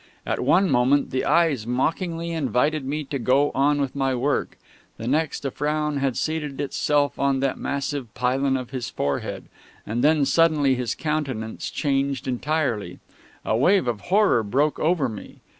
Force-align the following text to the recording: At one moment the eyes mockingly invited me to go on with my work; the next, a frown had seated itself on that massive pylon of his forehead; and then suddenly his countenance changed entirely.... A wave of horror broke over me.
At 0.25 0.39
one 0.39 0.67
moment 0.67 1.11
the 1.11 1.25
eyes 1.25 1.67
mockingly 1.67 2.31
invited 2.31 2.83
me 2.85 3.03
to 3.03 3.19
go 3.19 3.51
on 3.53 3.79
with 3.79 3.95
my 3.95 4.15
work; 4.15 4.57
the 4.97 5.07
next, 5.07 5.45
a 5.45 5.51
frown 5.51 5.97
had 5.97 6.17
seated 6.17 6.59
itself 6.59 7.19
on 7.19 7.39
that 7.41 7.59
massive 7.59 8.11
pylon 8.15 8.57
of 8.57 8.71
his 8.71 8.89
forehead; 8.89 9.45
and 9.85 10.03
then 10.03 10.25
suddenly 10.25 10.73
his 10.73 10.95
countenance 10.95 11.69
changed 11.69 12.27
entirely.... 12.27 12.97
A 13.45 13.55
wave 13.55 13.87
of 13.87 14.01
horror 14.01 14.41
broke 14.41 14.79
over 14.79 15.07
me. 15.07 15.35